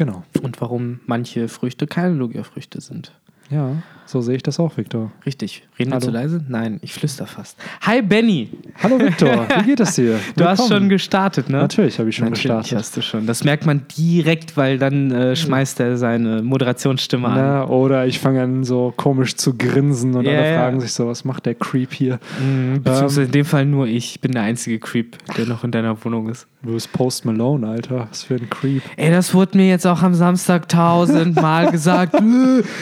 [0.00, 0.24] Genau.
[0.40, 3.12] Und warum manche Früchte keine Logia-Früchte sind.
[3.50, 3.70] Ja,
[4.06, 5.10] so sehe ich das auch, Victor.
[5.24, 5.62] Richtig.
[5.78, 6.04] Reden wir Hallo.
[6.06, 6.44] zu leise?
[6.48, 7.56] Nein, ich flüster fast.
[7.82, 8.48] Hi Benny.
[8.82, 10.18] Hallo Victor, wie geht es dir?
[10.36, 11.58] Du hast schon gestartet, ne?
[11.58, 12.78] Natürlich habe ich schon Natürlich gestartet.
[12.78, 13.26] hast du schon.
[13.26, 17.34] Das merkt man direkt, weil dann äh, schmeißt er seine Moderationsstimme an.
[17.36, 21.06] Na, oder ich fange an so komisch zu grinsen und Ja, alle fragen sich so,
[21.06, 22.18] was macht der Creep hier?
[22.40, 24.10] Mhm, Beziehungsweise in dem Fall nur ich.
[24.16, 26.46] Ich bin der einzige Creep, der noch in deiner Wohnung ist.
[26.62, 28.06] Du bist Post Malone, Alter.
[28.10, 28.82] Was für ein Creep.
[28.96, 32.14] Ey, das wurde mir jetzt auch am Samstag tausendmal gesagt.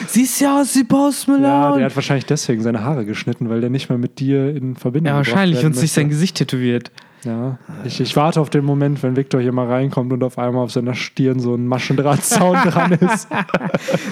[0.07, 1.77] Siehst ja aus wie Post Ja, Malone.
[1.77, 5.13] der hat wahrscheinlich deswegen seine Haare geschnitten, weil der nicht mehr mit dir in Verbindung
[5.13, 5.63] Ja, gebracht wahrscheinlich.
[5.65, 6.09] Und sich sein.
[6.09, 6.91] Gesicht tätowiert.
[7.25, 10.63] Ja, ich, ich warte auf den Moment, wenn Victor hier mal reinkommt und auf einmal
[10.63, 13.27] auf seiner Stirn so ein Maschendrahtzaun dran ist.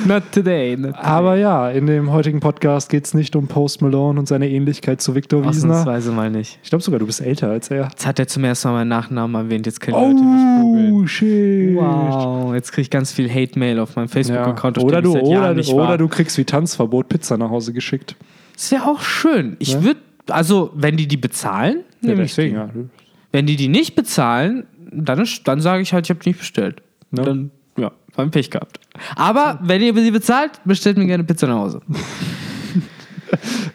[0.06, 0.76] Not today.
[0.76, 1.06] Not today.
[1.06, 5.02] Aber ja, in dem heutigen Podcast geht es nicht um Post Malone und seine Ähnlichkeit
[5.02, 5.70] zu Victor Wiesner.
[5.72, 6.60] Ausnahmsweise mal nicht.
[6.64, 7.84] Ich glaube sogar, du bist älter als er.
[7.86, 9.66] Jetzt hat er zum ersten Mal meinen Nachnamen erwähnt.
[9.66, 10.94] Jetzt können die Leute mich googeln.
[10.94, 11.76] Oh, shit.
[11.78, 14.12] Wow, jetzt kriege ich ganz viel Hate-Mail auf meinem Ja.
[14.14, 14.78] Facebook-Account.
[14.80, 18.16] auf Oder, du, oder, nicht oder du kriegst wie Tanzverbot Pizza nach Hause geschickt.
[18.54, 19.56] Das wäre auch schön.
[19.60, 19.84] Ich Ja.
[19.84, 20.00] würde,
[20.30, 22.42] also wenn die die bezahlen, Ja, nehme ich die.
[22.42, 22.70] deswegen, ja.
[23.32, 26.40] Wenn die die nicht bezahlen, dann, ist- dann sage ich halt, ich habe die nicht
[26.40, 26.82] bestellt.
[27.12, 27.24] Ja.
[27.24, 28.80] Dann, ja, haben Pech gehabt.
[29.16, 31.82] Aber wenn ihr sie bezahlt, bestellt mir gerne Pizza nach Hause.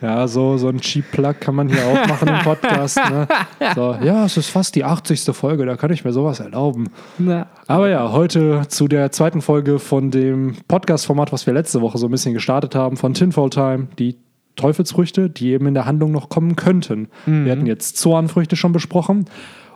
[0.00, 2.96] Ja, so, so ein Cheap Plug kann man hier auch machen im Podcast.
[2.96, 3.28] Ne?
[3.74, 5.24] So, ja, es ist fast die 80.
[5.36, 6.88] Folge, da kann ich mir sowas erlauben.
[7.18, 11.98] Na, Aber ja, heute zu der zweiten Folge von dem Podcast-Format, was wir letzte Woche
[11.98, 14.16] so ein bisschen gestartet haben, von Tinfoil Time, die
[14.56, 17.08] Teufelsfrüchte, die eben in der Handlung noch kommen könnten.
[17.44, 19.26] Wir hatten jetzt Zornfrüchte schon besprochen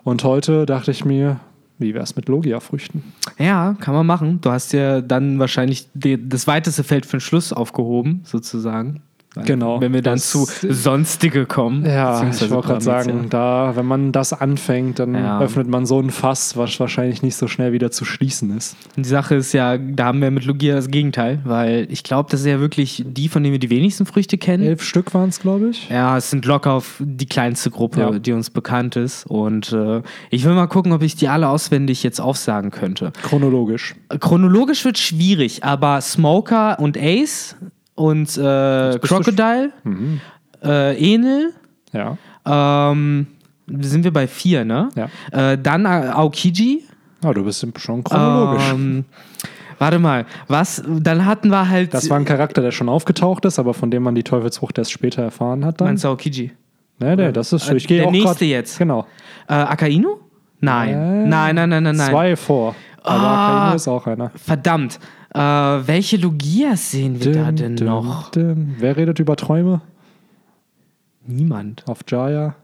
[0.04, 1.40] und heute dachte ich mir,
[1.78, 3.02] wie wäre es mit Logia-Früchten?
[3.38, 4.40] ja, kann man machen.
[4.40, 9.02] Du hast ja dann wahrscheinlich die, das weiteste Feld für den Schluss aufgehoben, sozusagen.
[9.44, 9.80] Genau.
[9.80, 11.84] Wenn wir dann Das- zu Sonstige kommen.
[11.84, 15.40] Ja, ich wollte gerade sagen, da, wenn man das anfängt, dann Ja.
[15.40, 18.76] öffnet man so ein Fass, was wahrscheinlich nicht so schnell wieder zu schließen ist.
[18.96, 22.30] Und die Sache ist ja, da haben wir mit Logia das Gegenteil, weil ich glaube,
[22.30, 24.62] das ist ja wirklich die, von denen wir die wenigsten Früchte kennen.
[24.62, 25.88] Elf Stück waren es, glaube ich.
[25.90, 28.18] Ja, es sind locker auf die kleinste Gruppe, Ja.
[28.18, 29.26] die uns bekannt ist.
[29.26, 33.12] Und äh, ich will mal gucken, ob ich die alle auswendig jetzt aufsagen könnte.
[33.22, 33.94] Chronologisch.
[34.20, 37.56] Chronologisch wird schwierig, aber Smoker und Ace
[37.96, 39.72] und äh, Crocodile,
[40.62, 41.52] äh, Enel,
[41.92, 42.16] Ja.
[42.46, 43.26] ähm,
[43.66, 44.88] sind wir bei vier, ne?
[44.94, 45.08] Ja.
[45.52, 46.84] Äh, dann äh, Aokiji.
[47.24, 48.70] Ah, du bist schon chronologisch.
[48.70, 49.04] Ähm,
[49.78, 50.82] warte mal, was?
[50.86, 51.92] Dann hatten wir halt.
[51.94, 54.92] das war ein Charakter, der schon aufgetaucht ist, aber von dem man die Teufelsfrucht erst
[54.92, 55.80] später erfahren hat.
[55.80, 55.88] Dann.
[55.88, 56.52] Meinst du Aokiji?
[56.98, 57.68] Nee, nee, das ist.
[57.68, 58.78] Äh, Ich gehe der auch nächste grad- jetzt.
[58.78, 59.06] Genau.
[59.48, 60.18] Äh, Akainu?
[60.60, 60.90] Nein.
[60.94, 62.10] Äh, nein, nein, nein, nein, nein.
[62.10, 62.74] Zwei vor.
[63.02, 63.56] Aber Ah.
[63.58, 64.30] Akainu ist auch einer.
[64.36, 64.98] Verdammt.
[65.36, 68.30] Äh, welche Logias sehen wir da denn Dim, noch?
[68.30, 68.76] dim.
[68.78, 69.82] Wer redet über Träume?
[71.26, 71.84] Niemand.
[71.86, 72.54] Auf Jaya?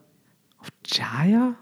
[0.86, 1.54] Jaya?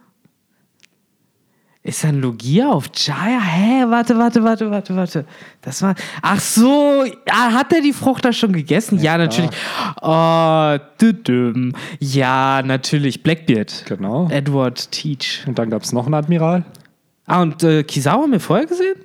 [1.83, 3.41] Ist ein Logia auf Jaya?
[3.41, 3.85] Hä?
[3.89, 5.25] Warte, warte, warte, warte, warte.
[5.63, 5.95] Das war.
[6.21, 9.01] Ach so, ja, hat er die Frucht da schon gegessen?
[9.01, 9.51] Ja, natürlich.
[10.03, 11.73] Oh, düdüm.
[11.99, 13.23] Ja, natürlich.
[13.23, 13.87] Blackbeard.
[13.89, 14.29] Genau.
[14.31, 15.43] Edward Teach.
[15.47, 16.65] Und dann gab es noch einen Admiral.
[17.27, 18.97] Ah, und äh, Kizawa haben wir vorher gesehen?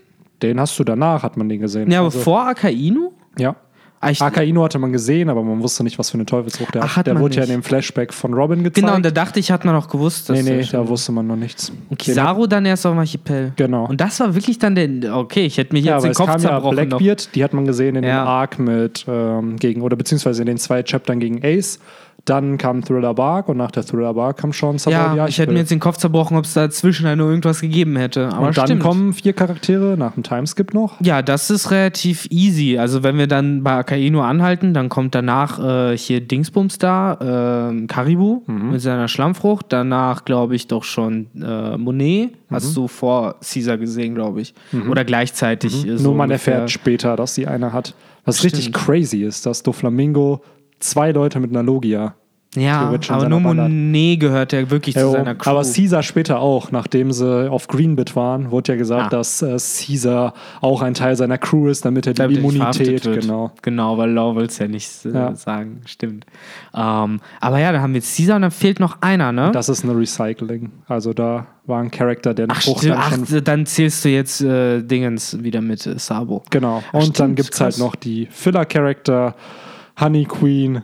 [0.42, 1.90] Den hast du danach, hat man den gesehen.
[1.92, 3.12] Ja, aber Also- vor Akainu?
[3.38, 3.56] Ja.
[4.02, 6.96] Ah, Akainu hatte man gesehen, aber man wusste nicht, was für eine Teufelsfrucht der Ach,
[6.98, 7.08] hat.
[7.08, 7.56] Der wurde ja in nicht.
[7.58, 8.76] dem Flashback von Robin gezeigt.
[8.86, 11.26] genau, und da dachte ich, hat man auch gewusst, dass nee, nee, da wusste man
[11.26, 11.72] noch nichts.
[11.90, 13.54] Und Kizaru dann erst auf dem Archipel.
[13.56, 13.88] Genau.
[13.88, 15.16] Und das war wirklich dann der.
[15.18, 16.76] Okay, ich hätte mir Ja, jetzt den Kopf kam ja zerbrochen.
[16.90, 16.98] noch.
[17.00, 18.24] Blackbeard, die hat man gesehen in Ja.
[18.24, 21.80] dem Arc mit ähm, gegen, oder beziehungsweise in den zwei Chaptern gegen Ace.
[22.26, 25.54] Dann kam Thriller Bark und nach der Thriller Bark kam Sean Sabor Ja, ich hätte
[25.54, 28.30] mir jetzt den Kopf zerbrochen, ob es dazwischen halt nur irgendwas gegeben hätte.
[28.34, 28.82] Aber Und dann stimmt.
[28.82, 31.00] kommen vier Charaktere nach dem Timeskip noch.
[31.02, 32.80] Ja, das ist relativ easy.
[32.80, 35.60] Also wenn wir dann bei Akainu anhalten, dann kommt danach
[35.92, 38.72] äh, hier Dingsbums da, ähm, Karibu Mhm.
[38.72, 39.68] mit seiner Schlammfrucht.
[39.70, 42.32] Danach glaube ich doch schon äh, Monet.
[42.32, 42.36] Mhm.
[42.56, 44.56] Hast du vor Caesar gesehen, glaube ich.
[44.90, 45.86] Oder gleichzeitig.
[45.88, 46.54] äh, so Nur man ungefähr.
[46.56, 47.94] erfährt später, dass sie eine hat.
[48.28, 48.54] Was Stimmt.
[48.56, 50.42] richtig crazy ist, dass Doflamingo
[50.80, 52.16] zwei Leute mit einer Logia.
[52.58, 53.42] Ja, aber nur.
[53.42, 55.50] Monet gehört ja wirklich zu Jo, seiner Crew.
[55.52, 59.10] aber Caesar später auch, nachdem sie auf Greenbit waren, wurde ja gesagt, Ah.
[59.10, 63.52] dass äh, Caesar auch ein Teil seiner Crew ist, damit er die Damit Immunität, genau.
[63.62, 65.36] Genau, weil Law will es ja nicht äh, Ja.
[65.36, 65.82] sagen.
[65.86, 66.26] Stimmt.
[66.74, 69.52] Ähm, aber ja, da haben wir jetzt Caesar und dann fehlt noch einer, ne?
[69.52, 70.72] Das ist eine Recycling.
[70.88, 74.82] Also da war ein Charakter, der eine Frucht dann ach, dann zählst du jetzt äh,
[74.82, 76.42] Dingens wieder mit äh, Sabo.
[76.52, 76.82] Genau.
[76.88, 79.36] Ach, Und stimmt, dann gibt es halt noch die Filler-Charakter,
[80.00, 80.82] Honey Queen,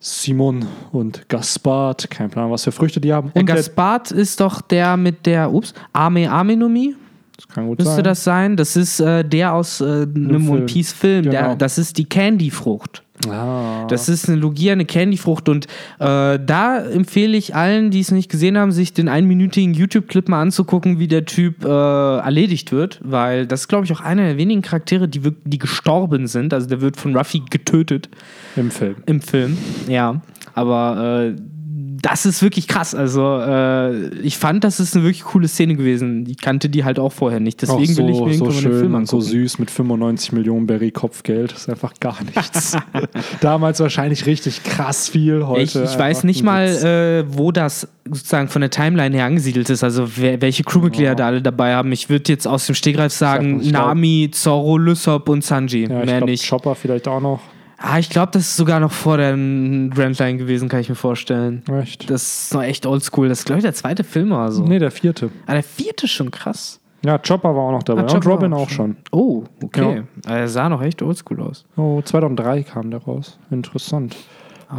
[0.00, 2.08] Simon und Gaspard.
[2.10, 3.30] Kein Plan, was für Früchte die haben.
[3.34, 6.94] Der Und der, Gaspard ist doch der mit der, ups, Ame Amenomi,
[7.36, 8.04] das kann gut müsste sein.
[8.04, 8.56] das sein?
[8.56, 10.50] Das ist äh, der aus äh, einem Film.
[10.50, 11.30] One Piece Film.
[11.30, 11.54] Der, Genau.
[11.56, 13.02] das ist die Candy-Frucht.
[13.28, 13.86] Ah.
[13.88, 15.66] Das ist eine Logia, eine Candyfrucht und
[15.98, 20.40] äh, da empfehle ich allen, die es nicht gesehen haben, sich den einminütigen YouTube-Clip mal
[20.40, 24.36] anzugucken, wie der Typ äh, erledigt wird, weil das ist, glaube ich, auch einer der
[24.36, 26.54] wenigen Charaktere, die, die gestorben sind.
[26.54, 28.08] Also der wird von Ruffy getötet
[28.56, 28.96] Im Film.
[29.06, 30.20] im Film, ja.
[30.54, 31.57] Aber äh,
[32.00, 32.94] das ist wirklich krass.
[32.94, 36.26] Also äh, ich fand, das ist eine wirklich coole Szene gewesen.
[36.28, 37.60] Ich kannte die halt auch vorher nicht.
[37.62, 40.32] Deswegen so, will ich mir so irgendwann den schön Film und so süß mit 95
[40.32, 41.52] Millionen Berry Kopfgeld.
[41.52, 42.76] Das ist einfach gar nichts.
[43.40, 45.46] Damals wahrscheinlich richtig krass viel.
[45.46, 49.68] Heute Ich, ich weiß nicht mal, äh, wo das sozusagen von der Timeline her angesiedelt
[49.68, 49.82] ist.
[49.82, 51.90] Also wer, welche Crewmitglieder da alle dabei haben.
[51.92, 55.86] Ich würde jetzt aus dem Stegreif sagen, Nami, Zorro, Lysop und Sanji.
[55.88, 56.48] ja, ich Mehr glaub, nicht.
[56.48, 57.40] Chopper vielleicht auch noch.
[57.80, 60.96] Ah, ich glaube, das ist sogar noch vor der Grand Line gewesen, kann ich mir
[60.96, 61.62] vorstellen.
[61.80, 62.10] Echt?
[62.10, 63.28] Das ist noch echt oldschool.
[63.28, 64.64] Das ist, glaube ich, der zweite Film oder so.
[64.64, 65.30] Nee, der vierte.
[65.46, 66.80] Ah, der vierte schon krass.
[67.04, 68.02] Ja, Chopper war auch noch dabei.
[68.02, 68.96] Ah, und Robin auch schon.
[69.12, 70.02] Oh, okay.
[70.26, 71.64] Er sah noch echt oldschool aus.
[71.76, 73.38] Oh, 2003 kam der raus.
[73.50, 74.16] Interessant.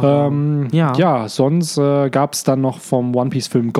[0.02, 0.92] ähm, ja.
[0.96, 1.28] ja.
[1.28, 3.72] sonst äh, gab es dann noch vom One Piece Film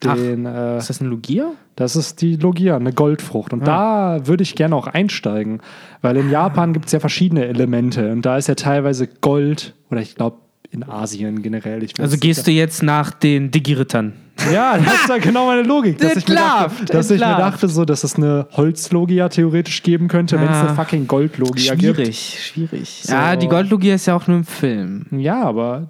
[0.00, 0.14] Gold.
[0.14, 0.14] Ach.
[0.16, 1.52] Den, äh, Ist das ein Logia?
[1.76, 3.52] das ist die Logia, eine Goldfrucht.
[3.52, 5.60] Und da würde ich gerne auch einsteigen,
[6.02, 8.10] weil in Japan gibt es ja verschiedene Elemente.
[8.12, 10.38] Und da ist ja teilweise Gold, oder ich glaube
[10.70, 11.86] in Asien generell.
[11.98, 14.12] Also gehst du jetzt nach den Digi-Rittern?
[14.52, 15.98] Ja, das ist ja genau meine Logik.
[15.98, 20.08] Dass, ich mir, dachte, dass ich mir dachte, so, dass es eine Holzlogia theoretisch geben
[20.08, 20.66] könnte, wenn es Ah.
[20.66, 21.96] eine fucking Goldlogia gibt.
[21.96, 23.00] Schwierig, schwierig.
[23.04, 23.12] So.
[23.12, 25.06] Ja, die Goldlogia ist ja auch nur im Film.
[25.10, 25.88] Ja, aber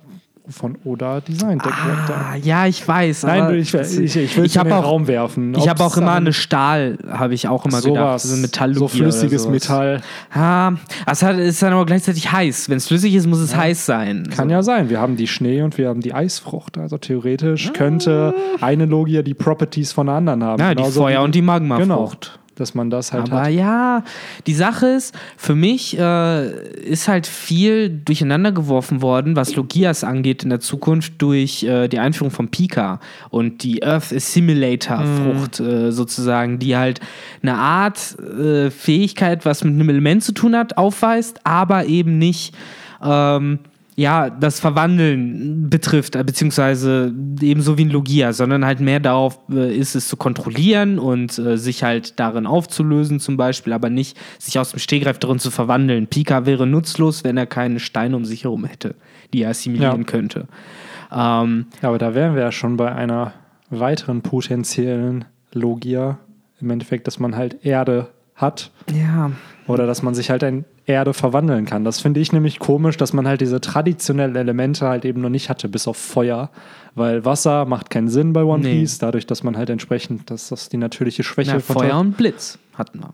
[0.50, 2.14] von Oda Design, der Charakter.
[2.32, 3.24] Ah, ja, ich weiß.
[3.24, 5.54] Nein, ich, ich, ich, will es in den auch- Raum werfen.
[5.56, 8.20] Ich habe auch immer eine Stahl, habe ich auch immer gedacht.
[8.20, 9.48] sowas, So, Metalllogia so flüssiges.
[9.48, 10.00] Metall.
[10.32, 10.72] Ah,
[11.06, 12.68] hat, ist dann aber gleichzeitig heiß.
[12.70, 14.28] Wenn es flüssig ist, muss es heiß sein.
[14.34, 14.88] Kann ja sein.
[14.90, 16.78] Wir haben die Schnee und wir haben die Eisfrucht.
[16.78, 20.60] Also theoretisch könnte eine Logia die Properties von einer anderen haben.
[20.62, 20.64] Ah.
[20.68, 22.32] Ja, die Genauso Feuer- wie- und die Magmafrucht.
[22.32, 23.52] Genau, dass man das halt Aber hat.
[23.52, 24.04] ja,
[24.46, 30.42] die Sache ist, für mich äh, ist halt viel durcheinander geworfen worden, was Logias angeht
[30.42, 33.00] in der Zukunft durch äh, die Einführung von Pika
[33.30, 37.00] und die Earth Assimilator Frucht äh, sozusagen, die halt
[37.42, 42.54] eine Art äh, Fähigkeit, was mit einem Element zu tun hat, aufweist, aber eben nicht
[43.02, 43.60] ähm,
[44.00, 49.76] ja, das Verwandeln betrifft, äh, beziehungsweise ebenso wie ein Logia, sondern halt mehr darauf äh,
[49.76, 54.56] ist es zu kontrollieren und äh, sich halt darin aufzulösen zum Beispiel, aber nicht sich
[54.60, 56.06] aus dem Stegreif darin zu verwandeln.
[56.06, 58.94] Pika wäre nutzlos, wenn er keine Steine um sich herum hätte,
[59.34, 60.04] die er assimilieren Ja.
[60.06, 60.46] könnte.
[61.10, 63.32] Ähm, Ja, aber da wären wir ja schon bei einer
[63.68, 66.18] weiteren potenziellen Logia.
[66.60, 68.08] Im Endeffekt, dass man halt Erde
[68.38, 69.30] hat ja,
[69.66, 71.84] oder dass man sich halt in Erde verwandeln kann.
[71.84, 75.50] Das finde ich nämlich komisch, dass man halt diese traditionellen Elemente halt eben noch nicht
[75.50, 76.50] hatte, bis auf Feuer.
[76.94, 78.80] Weil Wasser macht keinen Sinn bei One Nee.
[78.80, 82.16] Piece, dadurch, dass man halt entsprechend, dass das die natürliche Schwäche ja von Feuer und
[82.16, 83.12] Blitz hatten wir.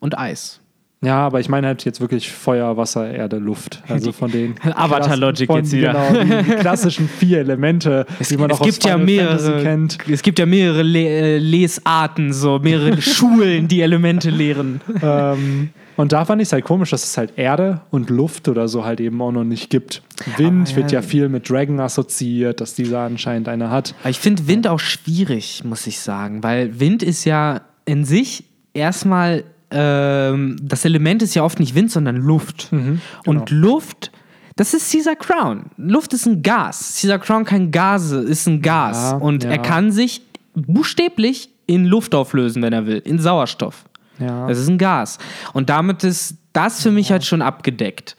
[0.00, 0.60] Und Eis.
[1.02, 3.82] Ja, aber ich meine halt jetzt wirklich Feuer, Wasser, Erde, Luft.
[3.88, 5.92] Also von den Avatar-Logic jetzt wieder.
[6.12, 9.96] Genau, die, klassischen vier Elemente, die man auch es gibt aus ja mehrere, kennt.
[10.10, 14.82] es gibt ja mehrere Le äh, Lesarten, so mehrere Schulen, die Elemente lehren.
[15.02, 18.68] ähm, und da fand ich es halt komisch, dass es halt Erde und Luft oder
[18.68, 20.02] so halt eben auch noch nicht gibt.
[20.38, 23.94] Wind wird ja- ja viel mit Dragon assoziiert, dass dieser anscheinend eine hat.
[24.00, 28.44] Aber ich finde Wind auch schwierig, muss ich sagen, weil Wind ist ja in sich
[28.72, 32.68] erstmal, ähm, das Element ist ja oft nicht Wind, sondern Luft.
[32.70, 32.98] genau.
[33.26, 34.10] Und Luft,
[34.56, 35.66] das ist Caesar Crown.
[35.76, 36.98] Luft ist ein Gas.
[37.00, 39.12] Caesar Crown kein Gase, ist ein Gas.
[39.12, 39.50] Ja, Und ja.
[39.50, 40.22] er kann sich
[40.54, 43.84] buchstäblich in Luft auflösen, wenn er will, in Sauerstoff.
[44.18, 44.46] Ja.
[44.48, 45.18] Das ist ein Gas.
[45.52, 48.16] Und damit ist das für mich halt schon abgedeckt.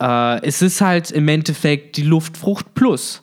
[0.00, 3.22] Äh, es ist halt im Endeffekt die Luftfrucht plus.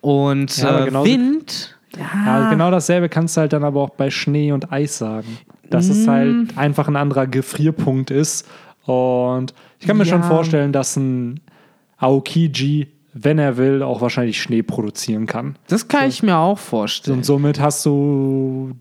[0.00, 1.76] Und Ja, äh, Wind.
[1.98, 5.38] Ja, genau dasselbe kannst du halt dann aber auch bei Schnee und Eis sagen.
[5.70, 6.10] Dass es Mm.
[6.10, 8.46] halt einfach ein anderer Gefrierpunkt ist.
[8.84, 10.28] Und ich kann mir schon Ja.
[10.28, 11.40] vorstellen, dass ein
[11.98, 15.56] Aokiji, wenn er will, auch wahrscheinlich Schnee produzieren kann.
[15.68, 17.18] Das kann ich mir auch vorstellen.
[17.18, 18.72] Und somit hast du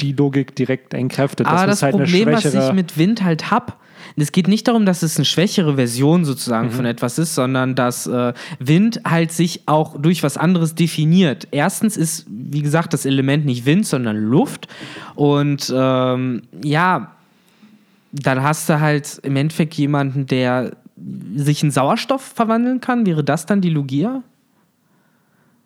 [0.00, 1.46] die Logik direkt entkräftet.
[1.46, 3.78] Aber dass das es halt Problem, eine was ich mit Wind halt hab,
[4.16, 6.72] es geht nicht darum, dass es eine schwächere Version sozusagen Mhm.
[6.72, 11.48] von etwas ist, sondern dass äh, Wind halt sich auch durch was anderes definiert.
[11.50, 14.68] Erstens ist, wie gesagt, das Element nicht Wind, sondern Luft.
[15.14, 17.12] Und ähm, ja,
[18.12, 20.72] dann hast du halt im Endeffekt jemanden, der
[21.34, 23.06] sich in Sauerstoff verwandeln kann.
[23.06, 24.22] Wäre das dann die Logia?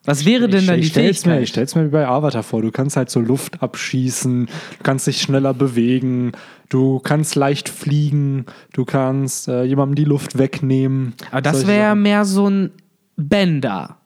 [0.06, 1.42] Was wäre denn ich, dann ich die stell's mir, Fähigkeit?
[1.42, 2.62] ich stell's mir wie bei Avatar vor.
[2.62, 6.32] Du kannst halt so Luft abschießen, du kannst dich schneller bewegen,
[6.68, 11.14] du kannst leicht fliegen, du kannst äh, jemandem die Luft wegnehmen.
[11.30, 12.02] Aber das wäre Sachen.
[12.02, 12.70] mehr so ein
[13.16, 13.98] Bender.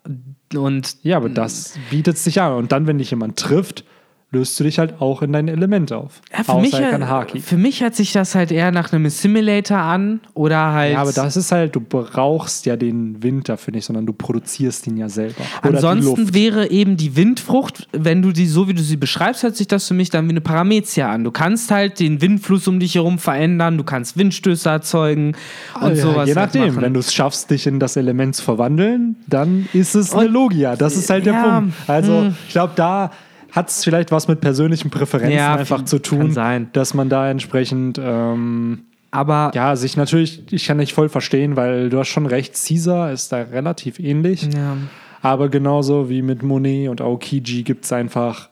[0.54, 2.54] Und Ja, aber das bietet sich an.
[2.54, 3.85] Und dann, wenn dich jemand trifft,
[4.32, 6.20] löst du dich halt auch in dein Element auf.
[6.32, 7.40] Ja, für, mich, Haki.
[7.40, 10.92] für mich hört sich das halt eher nach einem Assimilator an oder halt.
[10.92, 14.87] Ja, aber das ist halt, du brauchst ja den Wind dafür nicht, sondern du produzierst
[14.87, 15.42] ihn ja selber.
[15.64, 19.56] Oder Ansonsten wäre eben die Windfrucht, wenn du die so wie du sie beschreibst, hört
[19.56, 21.25] sich das für mich dann wie eine Paramezia an.
[21.25, 25.34] Du kannst halt den Windfluss um dich herum verändern, du kannst Windstöße erzeugen
[25.75, 26.28] und Ah, ja, sowas.
[26.28, 26.82] Je halt nachdem, machen.
[26.82, 30.32] wenn du es schaffst, dich in das Element zu verwandeln, dann ist es eine Und-
[30.32, 30.76] Logia.
[30.76, 31.75] Das ist halt der Ja, Punkt.
[31.88, 33.10] Also, ich glaube, da
[33.52, 36.69] hat es vielleicht was mit persönlichen Präferenzen Ja, einfach zu tun, sein.
[36.73, 38.80] dass man da entsprechend ähm,
[39.11, 43.12] Aber ja sich natürlich, ich kann nicht voll verstehen, weil du hast schon recht, Caesar
[43.12, 44.42] ist da relativ ähnlich.
[44.52, 44.76] ja.
[45.23, 48.50] Aber genauso wie mit Monet und Aokiji gibt es einfach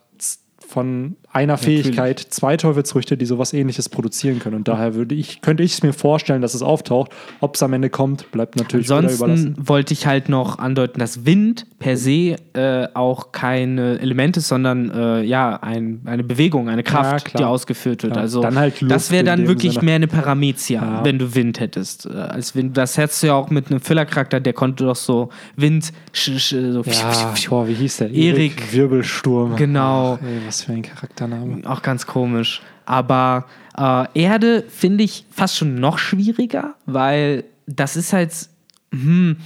[0.68, 4.56] von einer Fähigkeit zwei Teufelsfrüchte, die sowas ähnliches produzieren können.
[4.56, 7.10] Und daher würde ich, könnte ich es mir vorstellen, dass es auftaucht.
[7.40, 9.22] Ob es am Ende kommt, bleibt natürlich wieder überlassen.
[9.22, 14.48] Ansonsten wollte ich halt noch andeuten, dass Wind per se äh, auch keine Element ist,
[14.48, 18.16] sondern äh, ja, ein, eine Bewegung, eine Kraft, Ja, die ausgeführt wird.
[18.16, 19.84] Ja, Also dann halt Luft das wäre dann wirklich Sinne.
[19.84, 21.04] mehr eine Paramezia, Ja.
[21.04, 22.06] wenn du Wind hättest.
[22.06, 25.28] Äh, als Wind, das hättest du ja auch mit einem Filler-Charakter, der konnte doch so
[25.56, 28.10] Wind, so Ja, boah, wie hieß der?
[28.10, 28.72] Erik.
[28.72, 29.56] Wirbelsturm.
[29.56, 30.18] Genau.
[30.20, 31.62] Ach, ey, was für ein Charaktername.
[31.68, 32.62] auch ganz komisch.
[32.86, 33.46] Aber
[33.76, 38.32] äh, Erde finde ich fast schon noch schwieriger, weil das ist halt.
[38.92, 39.36] Hm,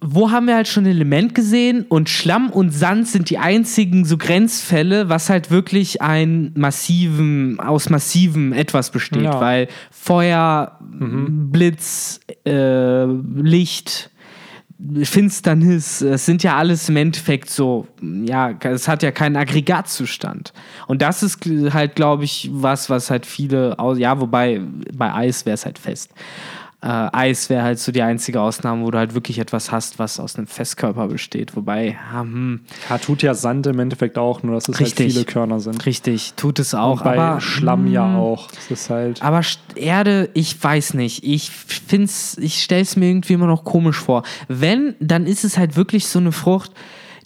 [0.00, 4.04] wo haben wir halt schon ein Element gesehen und Schlamm und Sand sind die einzigen
[4.04, 9.40] so Grenzfälle, was halt wirklich ein massiven, aus massivem etwas besteht, Ja.
[9.40, 14.10] weil Feuer, Blitz, äh, Licht,
[15.02, 20.52] Finsternis, es sind ja alles im Endeffekt so, ja, es hat ja keinen Aggregatzustand.
[20.86, 24.60] Und das ist halt, glaube ich, was, was halt viele, ja, wobei
[24.94, 26.12] bei Eis wäre es halt fest.
[26.80, 30.20] Äh, Eis wäre halt so die einzige Ausnahme, wo du halt wirklich etwas hast, was
[30.20, 31.56] aus einem Festkörper besteht.
[31.56, 35.06] Wobei, ja, hm, Ja, tut ja Sand im Endeffekt auch, nur dass es Richtig.
[35.06, 35.84] halt viele Körner sind.
[35.86, 36.98] richtig, tut es auch.
[36.98, 38.48] Und bei aber, Schlamm ja hm, auch.
[38.56, 39.20] Es ist halt.
[39.22, 39.40] Aber
[39.74, 41.24] Erde, ich weiß nicht.
[41.24, 44.22] Ich find's, ich stell's mir irgendwie immer noch komisch vor.
[44.46, 46.70] Wenn, dann ist es halt wirklich so eine Frucht,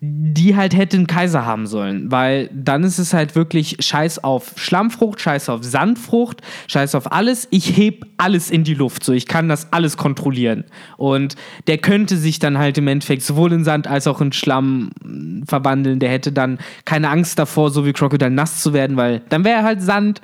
[0.05, 2.11] die halt hätte einen Kaiser haben sollen.
[2.11, 7.47] Weil dann ist es halt wirklich Scheiß auf Schlammfrucht, Scheiß auf Sandfrucht, Scheiß auf alles.
[7.51, 9.05] Ich heb alles in die Luft.
[9.05, 10.65] So, ich kann das alles kontrollieren.
[10.97, 11.37] Und
[11.69, 15.45] der könnte sich dann halt im Endeffekt sowohl in Sand als auch in Schlamm mm,
[15.45, 16.01] verwandeln.
[16.01, 19.59] Der hätte dann keine Angst davor, so wie Crocodile nass zu werden, weil dann wäre
[19.59, 20.21] er halt Sand.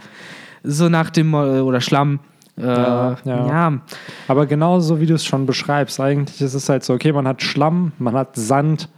[0.65, 2.19] So nach dem, äh, oder Schlamm.
[2.57, 3.81] Äh, Ja, ja, ja.
[4.27, 7.45] Aber genauso wie du es schon beschreibst, eigentlich ist es halt so, okay, man hat
[7.45, 8.89] Schlamm, man hat Sand,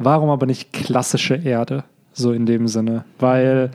[0.00, 1.84] warum aber nicht klassische Erde?
[2.12, 3.04] So in dem Sinne.
[3.18, 3.70] Weil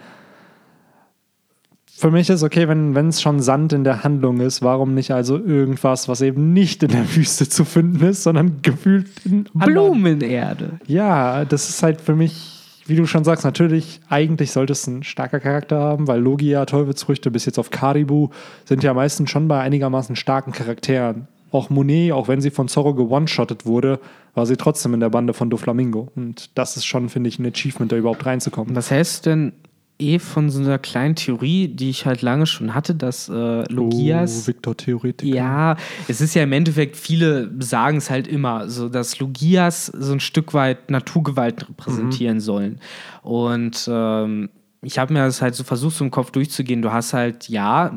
[1.97, 5.37] für mich ist okay, wenn es schon Sand in der Handlung ist, warum nicht also
[5.37, 10.79] irgendwas, was eben nicht in der Wüste zu finden ist, sondern gefühlt in anderen- Blumenerde.
[10.87, 15.03] Ja, das ist halt für mich, wie du schon sagst, natürlich, eigentlich sollte es ein
[15.03, 18.27] starker Charakter haben, weil Logia, Teufelsfrüchte bis jetzt auf Karibu
[18.65, 21.29] sind ja meistens schon bei einigermaßen starken Charakteren.
[21.51, 23.99] Auch Monet, auch wenn sie von Zorro gewone-shottet wurde,
[24.33, 26.09] war sie trotzdem in der Bande von Doflamingo.
[26.15, 28.75] Und das ist schon, finde ich, ein Achievement, da überhaupt reinzukommen.
[28.75, 29.53] Was du denn
[29.99, 34.43] eh von so einer kleinen Theorie, die ich halt lange schon hatte, dass äh, Logias.
[34.43, 35.35] Oh, Victor Theoretiker.
[35.35, 40.13] Ja, es ist ja im Endeffekt, viele sagen es halt immer, so dass Logias so
[40.13, 42.79] ein Stück weit Naturgewalt repräsentieren sollen.
[43.21, 44.49] Und ähm,
[44.85, 46.81] ich habe mir das halt so versucht, so im Kopf durchzugehen.
[46.81, 47.93] Du hast halt, ja,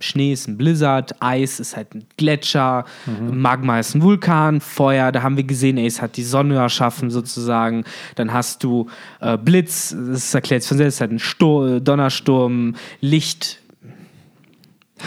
[0.00, 2.84] Schnee ist ein Blizzard, Eis ist halt ein Gletscher,
[3.30, 7.10] Magma ist ein Vulkan, Feuer, da haben wir gesehen, ey, es hat die Sonne erschaffen
[7.10, 7.84] sozusagen.
[8.16, 8.88] Dann hast du
[9.20, 13.61] äh, Blitz, das erklärt sich von selbst, halt ein Stur Donnersturm, Licht,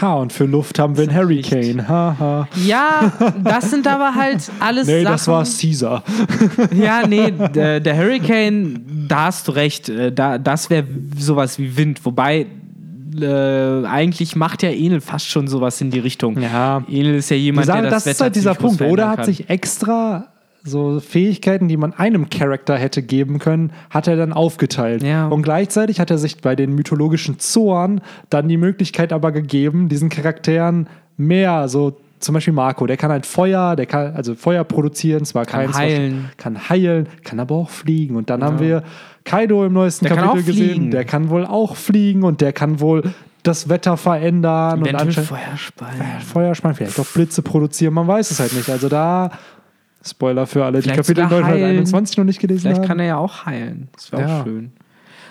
[0.00, 1.88] Ha, und für Luft haben wir einen Hurricane.
[1.88, 2.48] Ha, ha.
[2.66, 3.12] Ja,
[3.42, 5.12] das sind aber halt alles Nee, Sachen.
[5.12, 6.02] das war Caesar.
[6.74, 9.88] Ja, nee, der, der Hurricane, da hast du recht.
[9.88, 10.84] äh, Da, das wäre
[11.18, 12.04] sowas wie Wind.
[12.04, 12.46] Wobei,
[13.20, 16.38] äh, eigentlich macht ja Enel fast schon sowas in die Richtung.
[16.40, 16.82] Ja.
[16.90, 18.82] Enel ist ja jemand, Sache, der das, das ist Wetter halt dieser Punkt.
[18.82, 20.26] Oder hat sich extra
[20.66, 25.02] so Fähigkeiten, die man einem Charakter hätte geben können, hat er dann aufgeteilt.
[25.02, 25.28] Ja.
[25.28, 30.08] Und gleichzeitig hat er sich bei den mythologischen Zoan dann die Möglichkeit aber gegeben, diesen
[30.08, 35.24] Charakteren mehr so zum Beispiel Marco, der kann halt Feuer, der kann also Feuer produzieren,
[35.24, 36.30] zwar Kann keins, heilen.
[36.38, 38.16] kann heilen, kann aber auch fliegen.
[38.16, 38.82] Und dann haben wir
[39.24, 40.90] Kaido im neuesten Der Kapitel gesehen, fliegen.
[40.90, 43.02] der kann wohl auch fliegen und der kann wohl
[43.42, 46.20] das Wetter verändern und Eventuell anscheinend Feuerspeien.
[46.20, 48.70] Feuerspeien, vielleicht auch Blitze produzieren, man weiß es halt nicht.
[48.70, 49.30] Also da,
[50.06, 51.60] Spoiler für alle, die Vielleicht Kapitel sogar heilen.
[51.60, 52.88] 921 noch nicht gelesen Vielleicht haben.
[52.88, 53.88] kann er ja auch heilen.
[53.92, 54.40] Das wäre Ja.
[54.40, 54.72] auch schön.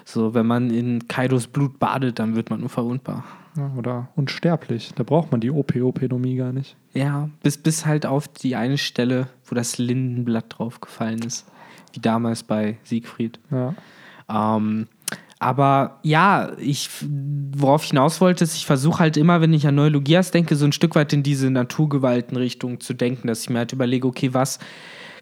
[0.07, 3.23] So, wenn man in Kaidos Blut badet, dann wird man unverwundbar.
[3.57, 4.91] Ja, oder unsterblich.
[4.95, 6.75] Da braucht man die OP-Openomie gar nicht.
[6.93, 11.45] Ja, bis, bis halt auf die eine Stelle, wo das Lindenblatt draufgefallen ist.
[11.93, 13.39] Wie damals bei Siegfried.
[13.49, 13.73] Ja.
[14.29, 14.87] Ähm,
[15.39, 16.89] aber ja, ich,
[17.55, 20.55] worauf ich hinaus wollte, ist, ich versuche halt immer, wenn ich an neue Logias denke,
[20.55, 24.33] so ein Stück weit in diese Naturgewaltenrichtung zu denken, dass ich mir halt überlege, okay,
[24.33, 24.59] was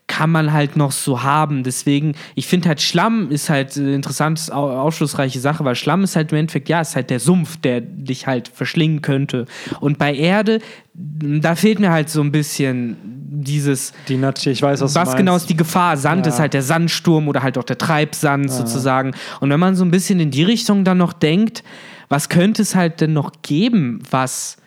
[0.07, 1.63] kann man halt noch so haben.
[1.63, 6.31] Deswegen, ich finde halt Schlamm ist halt eine interessante, aufschlussreiche Sache, weil Schlamm ist halt
[6.31, 9.45] im Endeffekt, ja, ist halt der Sumpf, der dich halt verschlingen könnte.
[9.79, 10.60] Und bei Erde,
[10.93, 12.98] da fehlt mir halt so ein bisschen
[13.43, 13.93] dieses.
[14.07, 15.98] Die Natur, ich weiß, was, was genau ist die Gefahr.
[15.98, 16.31] Sand ja.
[16.31, 18.51] ist halt der Sandsturm oder halt auch der Treibsand ja.
[18.51, 19.13] sozusagen.
[19.39, 21.63] Und wenn man so ein bisschen in die Richtung dann noch denkt,
[22.10, 24.57] was könnte es halt denn noch geben, was,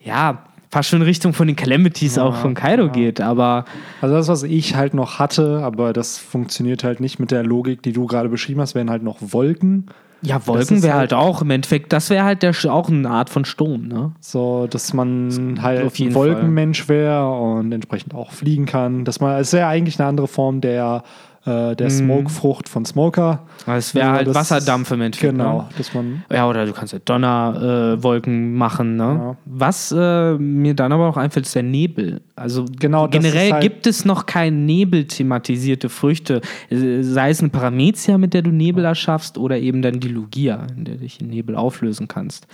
[0.00, 0.44] ja,
[0.76, 2.92] fast schon in Richtung von den Calamities ja, auch von Kaido ja.
[2.92, 3.64] geht, aber.
[4.02, 7.82] Also das, was ich halt noch hatte, aber das funktioniert halt nicht mit der Logik,
[7.82, 9.86] die du gerade beschrieben hast, wären halt noch Wolken.
[10.20, 13.30] Ja, Wolken wäre halt, halt, auch im Endeffekt, das wäre halt der, auch eine Art
[13.30, 14.12] von Sturm, ne?
[14.20, 19.06] So, dass man halt ein Wolkenmensch wäre und entsprechend auch fliegen kann.
[19.06, 21.04] Dass man, es wäre eigentlich eine andere Form der
[21.46, 21.90] äh, der mhm.
[21.90, 23.46] Smokefrucht von Smoker.
[23.66, 25.32] Es wäre halt Wasserdampf im Endeffekt.
[25.32, 25.68] Genau, ne?
[25.78, 26.24] dass man.
[26.30, 28.96] Ja, oder du kannst halt Donnerwolken äh, machen.
[28.96, 29.04] Ne?
[29.04, 29.36] Ja.
[29.44, 32.20] Was äh, mir dann aber auch einfällt, ist der Nebel.
[32.34, 36.40] Also genau, generell halt gibt es noch keine nebelthematisierte Früchte.
[36.70, 40.84] Sei es eine Paramezia, mit der du Nebel erschaffst, oder eben dann die Lugia, in
[40.84, 42.48] der du dich in Nebel auflösen kannst.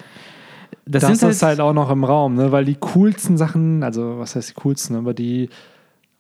[0.85, 2.53] Das, das ist halt, halt auch noch im Raum, ne?
[2.53, 5.49] weil die coolsten Sachen, also was heißt die coolsten, aber die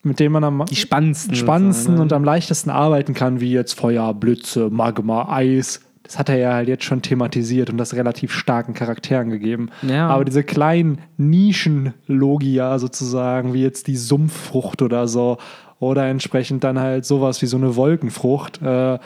[0.02, 4.12] mit denen man am die spannendsten, spannendsten und am leichtesten arbeiten kann, wie jetzt Feuer,
[4.14, 5.80] Blitze, Magma, Eis.
[6.02, 9.70] Das hat er ja halt jetzt schon thematisiert und das relativ starken Charakteren gegeben.
[9.82, 10.08] Ja.
[10.08, 15.38] Aber diese kleinen Nischen-Logia sozusagen, wie jetzt die Sumpffrucht oder so,
[15.78, 18.98] oder entsprechend dann halt sowas wie so eine Wolkenfrucht, äh,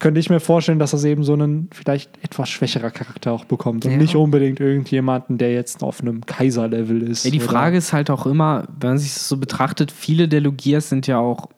[0.00, 3.84] könnte ich mir vorstellen, dass das eben so einen vielleicht etwas schwächerer Charakter auch bekommt
[3.84, 3.96] und ja.
[3.96, 7.24] nicht unbedingt irgendjemanden, der jetzt auf einem Kaiser-Level ist.
[7.24, 10.40] Ja, die Frage ist halt auch immer, wenn man sich das so betrachtet, viele der
[10.40, 11.48] Logias sind ja auch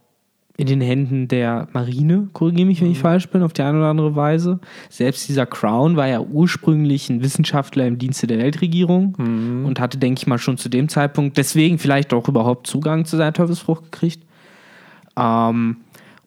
[0.59, 3.03] in den Händen der Marine, korrigiere mich, wenn ich mhm.
[3.03, 4.59] falsch bin, auf die eine oder andere Weise.
[4.89, 9.67] Selbst dieser Crown war ja ursprünglich ein Wissenschaftler im Dienste der Weltregierung mhm.
[9.67, 13.19] und hatte, denke ich mal, schon zu dem Zeitpunkt deswegen vielleicht auch überhaupt Zugang zu
[13.19, 14.23] seiner Teufelsfrucht gekriegt.
[15.19, 15.79] Ähm,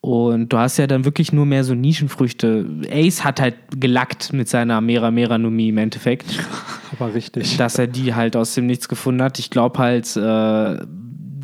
[0.02, 2.66] und du hast ja dann wirklich nur mehr so Nischenfrüchte.
[2.90, 6.26] Ace hat halt gelackt mit seiner Mera Meranomie im Endeffekt.
[7.00, 7.58] Aber richtig.
[7.58, 9.40] Dass er die halt aus dem Nichts gefunden hat.
[9.40, 10.78] Ich glaube halt, äh,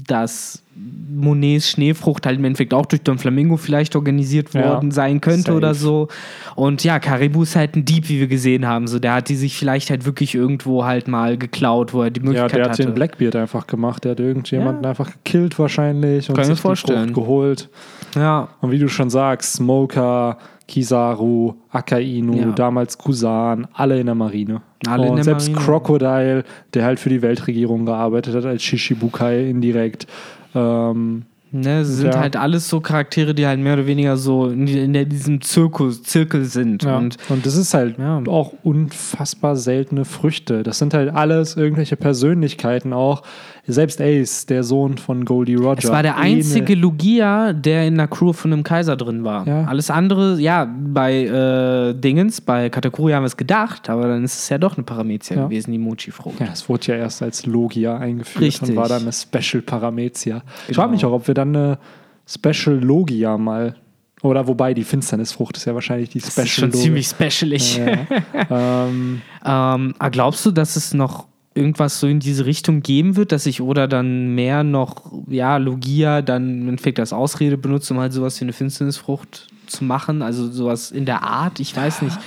[0.07, 5.21] dass Monets Schneefrucht halt im Endeffekt auch durch Don Flamingo vielleicht organisiert worden ja, sein
[5.21, 5.57] könnte safe.
[5.57, 6.09] oder so.
[6.55, 8.87] Und ja, Caribou ist halt ein Dieb, wie wir gesehen haben.
[8.87, 12.19] So, der hat die sich vielleicht halt wirklich irgendwo halt mal geklaut, wo er die
[12.19, 12.57] Möglichkeit hatte.
[12.57, 12.83] Ja, der hat hatte.
[12.83, 14.03] den Blackbeard einfach gemacht.
[14.03, 14.89] Der hat irgendjemanden ja.
[14.89, 17.07] einfach gekillt wahrscheinlich und Kann sich vorstellen.
[17.07, 17.69] die Frucht geholt.
[18.15, 18.49] Ja.
[18.61, 22.51] Und wie du schon sagst, Smoker, Kizaru, Akainu, ja.
[22.51, 24.61] damals Kusan, alle in der Marine.
[24.87, 25.65] Alle und in der selbst Marine.
[25.65, 30.07] Crocodile, der halt für die Weltregierung gearbeitet hat, als Shishibukai indirekt.
[30.55, 32.19] Ähm, Ne, sie sind ja.
[32.19, 36.43] halt alles so Charaktere, die halt mehr oder weniger so in, in diesem Zirkus, Zirkel
[36.45, 36.83] sind.
[36.83, 36.97] Ja.
[36.97, 38.21] Und, und das ist halt ja.
[38.27, 40.63] auch unfassbar seltene Früchte.
[40.63, 43.23] Das sind halt alles irgendwelche Persönlichkeiten auch,
[43.67, 45.79] selbst Ace, der Sohn von Goldie Roger.
[45.79, 46.81] Es war der einzige Ene.
[46.81, 49.47] Lugia, der in der Crew von einem Kaiser drin war.
[49.47, 49.65] Ja.
[49.65, 54.37] Alles andere, ja, bei äh, Dingens, bei Katakuri haben wir es gedacht, aber dann ist
[54.37, 56.39] es ja doch eine Paramezia gewesen, die Mochi-Frucht.
[56.39, 58.69] Ja, es wurde ja erst als Logia eingeführt Richtig.
[58.69, 60.35] und war dann eine Special Paramezia.
[60.35, 60.45] Genau.
[60.67, 61.79] Ich frage mich auch, ob wir dann eine
[62.27, 63.75] Special Logia mal
[64.21, 66.35] oder wobei die Finsternisfrucht ist ja wahrscheinlich die Special.
[66.35, 67.77] Das ist schon ziemlich specialig.
[67.77, 68.07] Ja.
[68.87, 73.45] ähm, ähm, glaubst du, dass es noch irgendwas so in diese Richtung geben wird, dass
[73.45, 78.13] ich oder dann mehr noch, ja, Logia dann im Endeffekt als Ausrede benutze, um halt
[78.13, 82.17] sowas wie eine Finsternisfrucht zu machen, also sowas in der Art, ich weiß nicht.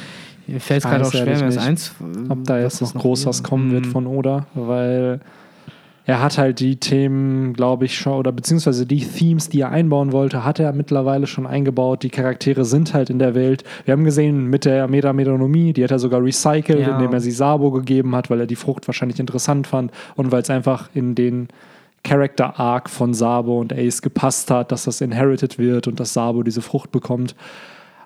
[0.46, 1.92] Mir fällt es gerade auch schwer, mir das eins.
[2.30, 5.20] Ob da jetzt noch groß was kommen wird von Oda, weil
[6.08, 10.10] er hat halt die Themen, glaube ich, schon, oder beziehungsweise die Themes, die er einbauen
[10.10, 12.02] wollte, hat er mittlerweile schon eingebaut.
[12.02, 13.62] Die Charaktere sind halt in der Welt.
[13.84, 16.94] Wir haben gesehen, mit der Metamedonomie, die hat er sogar recycelt, ja.
[16.94, 20.40] indem er sie Sabo gegeben hat, weil er die Frucht wahrscheinlich interessant fand und weil
[20.40, 21.48] es einfach in den
[22.04, 26.42] Character Arc von Sabo und Ace gepasst hat, dass das inherited wird und dass Sabo
[26.42, 27.36] diese Frucht bekommt.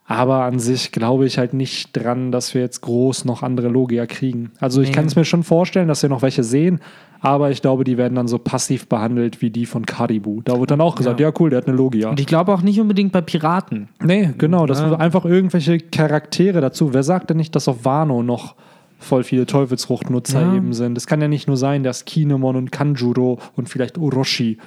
[0.06, 4.06] Aber an sich glaube ich halt nicht dran, dass wir jetzt groß noch andere Logia
[4.06, 4.50] kriegen.
[4.58, 4.94] Also ich nee.
[4.96, 6.80] kann es mir schon vorstellen, dass wir noch welche sehen,
[7.22, 10.42] aber ich glaube, die werden dann so passiv behandelt wie die von Caribou.
[10.42, 12.10] Da wird dann auch gesagt, ja, ja cool, der hat eine Logia.
[12.10, 13.88] Und ich glaube auch nicht unbedingt bei Piraten.
[14.02, 14.88] Nee, genau, das ja.
[14.88, 16.92] sind einfach irgendwelche Charaktere dazu.
[16.92, 18.56] Wer sagt denn nicht, dass auf Wano noch
[18.98, 20.56] voll viele Teufelsfruchtnutzer ja.
[20.56, 20.98] eben sind?
[20.98, 24.58] Es kann ja nicht nur sein, dass Kinemon und Kanjuro und vielleicht Orochi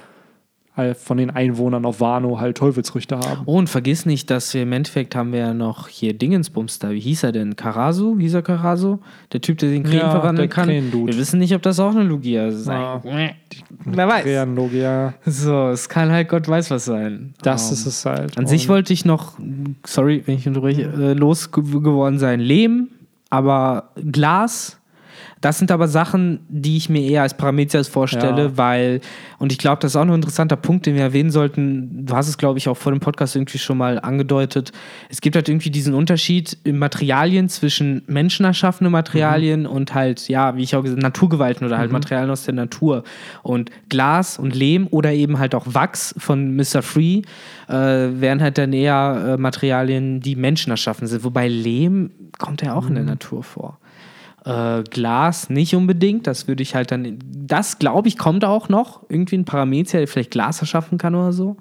[0.98, 3.42] von den Einwohnern auf Wano halt Teufelsfrüchte haben.
[3.46, 6.90] Oh, und vergiss nicht, dass wir im Endeffekt haben wir ja noch hier Dingensbums da.
[6.90, 7.56] Wie hieß er denn?
[7.56, 8.18] Karasu?
[8.18, 8.98] Hieß er Karasu?
[9.32, 10.68] Der Typ, der den Krähen Ja, verwandeln kann.
[10.68, 12.66] Wir wissen nicht, ob das auch eine Lugia ist.
[12.66, 13.02] Ja.
[13.84, 14.24] Wer weiß.
[14.24, 15.14] Kreanlogia.
[15.24, 17.34] So, es kann halt Gott weiß was sein.
[17.42, 18.36] Das Ähm, ist es halt.
[18.36, 19.38] An sich wollte ich noch,
[19.86, 22.40] sorry, wenn ich unterbreche, äh, losgeworden sein.
[22.40, 22.88] Lehm,
[23.30, 24.75] aber Glas.
[25.46, 28.56] Das sind aber Sachen, die ich mir eher als Paramezias vorstelle, Ja.
[28.56, 29.00] weil,
[29.38, 32.04] und ich glaube, das ist auch noch ein interessanter Punkt, den wir erwähnen sollten.
[32.04, 34.72] Du hast es, glaube ich, auch vor dem Podcast irgendwie schon mal angedeutet.
[35.08, 40.64] Es gibt halt irgendwie diesen Unterschied in Materialien zwischen menschenerschaffene Materialien und halt, ja, wie
[40.64, 43.04] ich auch gesagt Naturgewalten oder halt Materialien aus der Natur.
[43.44, 46.82] Und Glas und Lehm oder eben halt auch Wachs von Mr.
[46.82, 47.22] Free
[47.68, 51.22] äh, wären halt dann eher äh, Materialien, die menschenerschaffen sind.
[51.22, 53.78] Wobei Lehm kommt ja auch in der Natur vor.
[54.46, 59.02] Äh, Glas nicht unbedingt, das würde ich halt dann, das glaube ich kommt auch noch,
[59.08, 61.56] irgendwie ein Parameter, der vielleicht Glas erschaffen kann oder so.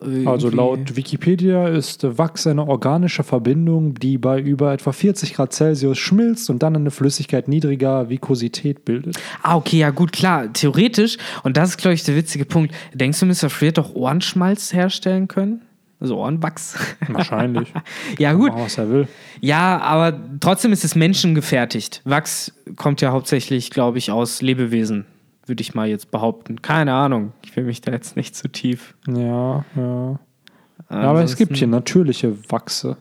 [0.00, 5.34] Äh, Also irgendwie- laut Wikipedia ist Wachs eine organische Verbindung, die bei über etwa 40
[5.34, 9.18] Grad Celsius schmilzt und dann eine Flüssigkeit niedriger Vikosität bildet.
[9.42, 13.18] Ah, okay, ja gut, klar, theoretisch, und das ist, glaube ich, der witzige Punkt, denkst
[13.20, 13.48] du, Mr.
[13.50, 15.62] Hat doch Ohrenschmalz herstellen können?
[15.98, 16.78] Also Ohrenwachs.
[17.08, 17.72] Wahrscheinlich.
[18.18, 18.50] ja, gut.
[18.50, 19.08] Machen, was er will.
[19.40, 22.02] Ja, aber trotzdem ist es menschengefertigt.
[22.04, 25.06] Wachs kommt ja hauptsächlich, glaube ich, aus Lebewesen,
[25.46, 26.60] würde ich mal jetzt behaupten.
[26.60, 27.32] Keine Ahnung.
[27.44, 28.94] Ich will mich da jetzt nicht zu tief.
[29.08, 30.18] Ja, ja.
[30.88, 32.96] Aber es gibt hier natürliche Wachse.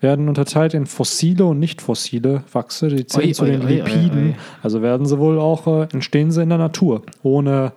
[0.00, 2.88] Werden unterteilt in fossile und nicht fossile Wachse.
[2.88, 4.34] Die zählen Oi, zu oi, den oi, Lipiden.
[4.62, 7.02] Also werden sie wohl auch, äh, entstehen sie in der Natur.
[7.22, 7.72] Ohne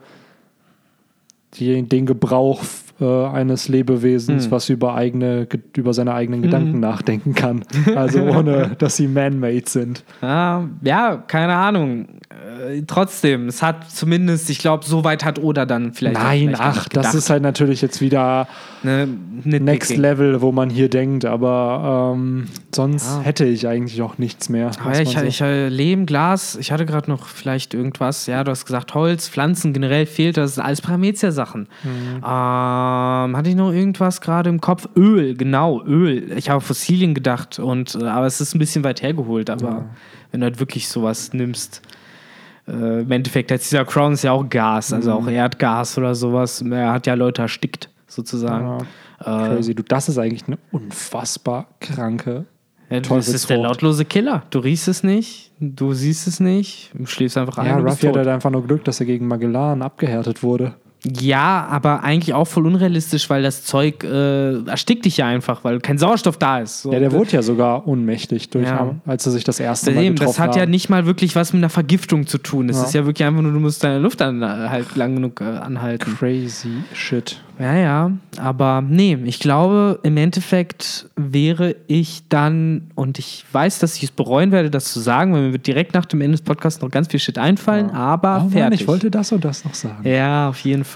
[1.54, 2.62] die, den Gebrauch
[3.00, 4.52] äh, eines Lebewesens, Hm.
[4.52, 7.64] was über, eigene, ge- über seine eigenen Gedanken nachdenken kann.
[7.96, 10.04] Also ohne, dass sie man-made sind.
[10.22, 12.08] Ah, ja, keine Ahnung.
[12.70, 16.18] Äh, trotzdem, es hat zumindest, ich glaube, so weit hat Oda dann vielleicht.
[16.18, 18.48] Nein, vielleicht ach, das ist halt natürlich jetzt wieder
[18.84, 19.08] ne,
[19.44, 20.02] ne Next Dicke.
[20.02, 23.22] Level, wo man hier denkt, aber ähm, sonst Ja.
[23.22, 24.72] hätte ich eigentlich auch nichts mehr.
[24.84, 28.26] Ja, ich, so- ich äh, Lehm, Glas, ich hatte gerade noch vielleicht irgendwas.
[28.28, 31.68] Ja, du hast gesagt Holz, Pflanzen generell fehlt, das sind alles Parameter-Sachen.
[31.84, 31.90] Mhm.
[32.18, 32.24] Ähm,
[33.36, 34.88] hatte ich noch irgendwas gerade im Kopf?
[34.95, 36.32] Öl, genau, Öl.
[36.38, 39.50] Ich habe Fossilien gedacht, und, äh, aber es ist ein bisschen weit hergeholt.
[39.50, 39.86] Aber
[40.32, 41.82] wenn du halt wirklich sowas nimmst,
[42.67, 45.17] äh, im Endeffekt, jetzt dieser Crown ist ja auch Gas, also Mhm.
[45.28, 46.62] auch Erdgas oder sowas.
[46.62, 48.65] Er hat ja Leute erstickt, sozusagen.
[48.65, 48.86] Ja,
[49.19, 49.73] Äh, crazy.
[49.73, 52.45] Du, das ist eigentlich eine unfassbar kranke.
[52.89, 54.43] ja, das ist der lautlose Killer.
[54.52, 57.65] Du riechst es nicht, du siehst es nicht, du schläfst einfach ein.
[57.65, 60.73] Ja, Ruffy hat halt einfach nur Glück, dass er gegen Magellan abgehärtet wurde.
[61.06, 65.80] Ja, aber eigentlich auch voll unrealistisch, weil das Zeug äh, erstickt dich ja einfach, weil
[65.80, 66.82] kein Sauerstoff da ist.
[66.82, 66.92] So.
[66.92, 68.96] Ja, der wurde ja sogar ohnmächtig, durch, Ja.
[69.06, 70.72] als er sich das erste Mal Eben, getroffen das hat ja haben.
[70.72, 72.68] nicht mal wirklich was mit einer Vergiftung zu tun.
[72.70, 72.84] Es Ja.
[72.86, 76.16] ist ja wirklich einfach nur, du musst deine Luft an, halt lang genug äh, anhalten.
[76.18, 77.42] Crazy shit.
[77.60, 83.96] Ja, ja, aber nee, ich glaube, im Endeffekt wäre ich dann, und ich weiß, dass
[83.98, 86.44] ich es bereuen werde, das zu sagen, weil mir wird direkt nach dem Ende des
[86.44, 88.82] Podcasts noch ganz viel Shit einfallen, aber Oh Mann, fertig.
[88.82, 90.08] ich wollte das und das noch sagen.
[90.08, 90.87] ja, auf jeden Fall.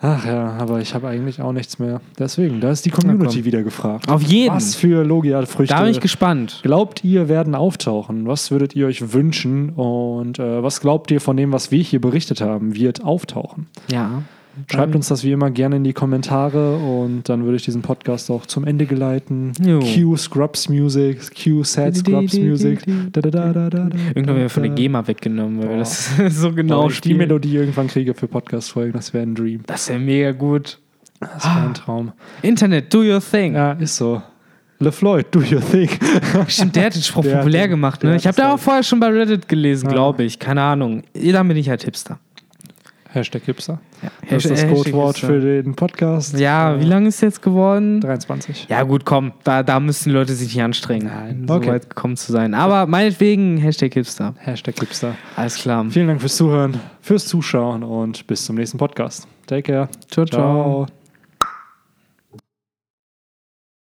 [0.00, 2.00] Ach ja, aber ich habe eigentlich auch nichts mehr.
[2.18, 4.08] Deswegen, da ist die Community wieder gefragt.
[4.08, 4.54] Auf jeden.
[4.54, 6.60] Was für Logia-Früchte Da bin ich gespannt.
[6.62, 8.26] glaubt ihr, werden auftauchen?
[8.26, 9.70] Was würdet ihr euch wünschen?
[9.70, 13.66] Und äh, was glaubt ihr von dem, was wir hier berichtet haben, wird auftauchen?
[13.90, 14.22] Ja.
[14.70, 18.30] Schreibt uns das wie immer gerne in die Kommentare und dann würde ich diesen Podcast
[18.30, 19.52] auch zum Ende geleiten.
[19.62, 19.80] Jo.
[19.80, 22.86] Q Scrubs Music, Q Sad Scrubs Music.
[22.86, 23.12] Irgendwann
[24.14, 24.72] werden wir von der.
[24.72, 25.78] GEMA weggenommen, weil wir Boah.
[25.78, 27.14] das so genau Genau, ich die.
[27.14, 29.62] Melodie irgendwann kriege für Podcast-Folgen, das wäre ein Dream.
[29.66, 30.78] Das ja mega gut.
[31.20, 32.12] Das wäre ein Traum.
[32.42, 33.54] Internet, do your thing.
[33.54, 34.22] Ja, ist so.
[34.80, 35.88] LeFloid, do your thing.
[36.48, 38.02] Stimmt, der hat den Spruch populär gemacht.
[38.02, 38.16] Ne?
[38.16, 40.38] Ich habe da auch vorher schon bei Reddit gelesen, glaube ich.
[40.38, 41.02] Keine Ahnung.
[41.14, 42.18] Dann bin ich halt Hipster.
[43.14, 43.80] Hashtag Hipster.
[44.02, 46.38] Das Hashtag- ist das Codewort für den Podcast.
[46.38, 48.00] Ja, Äh, wie lange ist jetzt geworden?
[48.00, 48.66] 23.
[48.68, 49.32] Ja, gut, komm.
[49.44, 51.68] Da, da müssen die Leute sich nicht anstrengen, Nein, so okay.
[51.68, 52.54] weit gekommen zu sein.
[52.54, 54.34] Aber meinetwegen Hashtag Hipster.
[54.38, 55.14] Hashtag Hipster.
[55.36, 55.84] Alles klar.
[55.90, 59.26] Vielen Dank fürs Zuhören, fürs Zuschauen und bis zum nächsten Podcast.
[59.46, 59.88] Take care.
[60.10, 60.86] Ciao, ciao.
[60.86, 61.03] ciao.